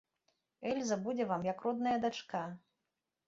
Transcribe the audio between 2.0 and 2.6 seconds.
дачка.